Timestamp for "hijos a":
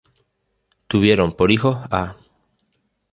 1.51-2.15